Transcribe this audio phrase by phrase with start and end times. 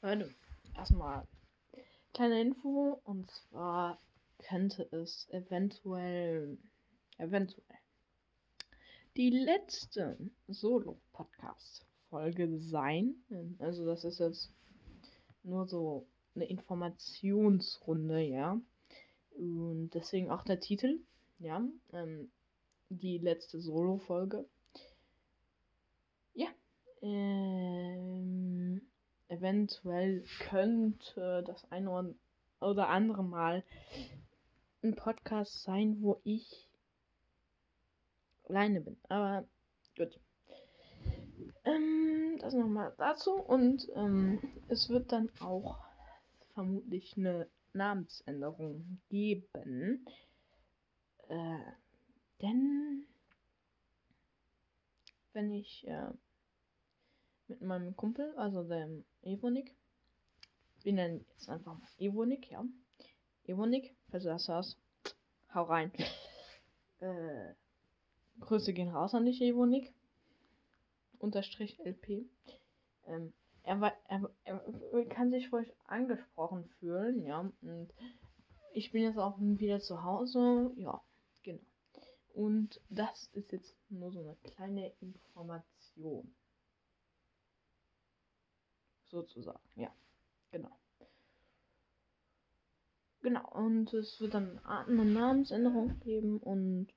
[0.00, 0.32] Leute,
[0.76, 1.26] erstmal
[2.14, 3.98] kleine Info und zwar
[4.38, 6.56] könnte es eventuell,
[7.16, 7.80] eventuell
[9.16, 10.16] die letzte
[10.46, 13.16] Solo-Podcast-Folge sein.
[13.58, 14.52] Also das ist jetzt
[15.42, 18.60] nur so eine Informationsrunde, ja.
[19.32, 21.00] Und deswegen auch der Titel,
[21.40, 21.60] ja.
[21.92, 22.30] Ähm,
[22.88, 24.48] die letzte Solo-Folge.
[26.34, 26.46] Ja.
[27.02, 27.37] Ähm,
[29.38, 32.14] eventuell könnte das eine
[32.60, 33.64] oder andere Mal
[34.82, 36.68] ein Podcast sein, wo ich
[38.48, 38.96] alleine bin.
[39.08, 39.46] Aber
[39.96, 40.20] gut.
[41.64, 43.32] Ähm, das nochmal dazu.
[43.32, 45.78] Und ähm, es wird dann auch
[46.54, 50.06] vermutlich eine Namensänderung geben.
[51.28, 51.58] Äh,
[52.40, 53.06] denn
[55.32, 56.10] wenn ich äh,
[57.48, 59.74] mit meinem Kumpel, also dem Evonik,
[60.82, 62.64] wir nennen jetzt einfach Evonik, ja.
[63.44, 64.78] Evonik, falls du das hörst,
[65.54, 65.92] hau rein.
[67.00, 67.54] Äh,
[68.40, 69.94] Grüße gehen raus an dich, Evonik.
[71.20, 72.28] Unterstrich LP.
[73.06, 77.52] Ähm, er, er, er, kann sich ruhig angesprochen fühlen, ja.
[77.62, 77.94] Und
[78.72, 81.00] ich bin jetzt auch wieder zu Hause, ja,
[81.44, 81.60] genau.
[82.34, 86.34] Und das ist jetzt nur so eine kleine Information.
[89.08, 89.92] Sozusagen, ja,
[90.50, 90.78] genau.
[93.20, 96.88] Genau, und es wird dann eine Namensänderung geben und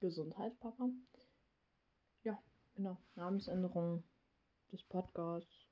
[0.00, 0.90] Gesundheit, Papa.
[2.22, 2.40] Ja,
[2.74, 4.04] genau, Namensänderung
[4.70, 5.68] des Podcasts.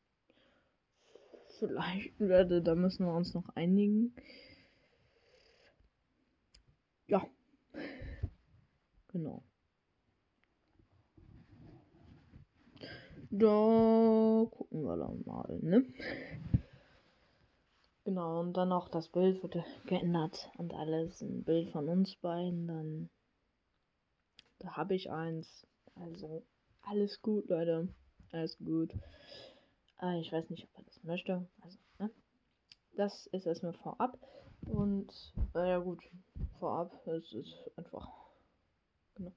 [1.59, 4.14] Vielleicht werde, da müssen wir uns noch einigen.
[7.07, 7.27] Ja.
[9.09, 9.42] Genau.
[13.39, 15.84] Da gucken wir dann mal, ne?
[18.05, 21.20] Genau, und dann auch das Bild wurde geändert und alles.
[21.20, 23.11] Ein Bild von uns beiden, dann.
[24.58, 25.67] Da habe ich eins.
[25.96, 26.45] Also,
[26.80, 27.89] alles gut, Leute.
[28.33, 28.95] Alles gut.
[30.01, 31.46] Äh, ich weiß nicht, ob er das möchte.
[31.61, 32.11] Also, ne?
[32.95, 34.17] Das ist erstmal vorab.
[34.67, 35.13] Und,
[35.52, 36.02] naja, gut.
[36.58, 38.08] Vorab, es ist einfach.
[39.17, 39.33] Genau.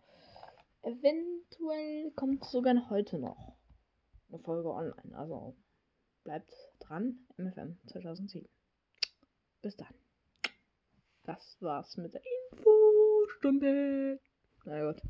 [0.84, 3.59] Eventuell kommt sogar noch heute noch
[4.30, 5.18] eine Folge online.
[5.18, 5.56] Also
[6.24, 8.48] bleibt dran, MFM 2007.
[9.62, 9.94] Bis dann.
[11.24, 14.20] Das war's mit der Infostunde.
[14.66, 15.02] Na gut.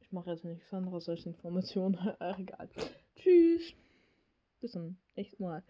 [0.00, 1.94] Ich mache jetzt nichts anderes als Informationen.
[2.38, 2.68] egal.
[3.16, 3.74] Tschüss.
[4.60, 5.62] Bis zum nächsten Mal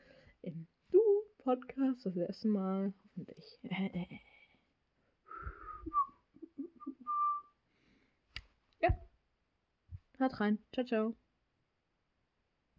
[0.43, 2.07] im Du-Podcast.
[2.07, 2.93] Das erste Mal.
[3.05, 3.59] Hoffentlich.
[8.81, 8.99] ja.
[10.19, 10.59] Hört rein.
[10.73, 11.15] Ciao, ciao.